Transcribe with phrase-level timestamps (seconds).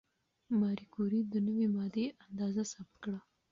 [0.59, 3.19] ماري کوري د نوې ماده اندازه ثبت کړه.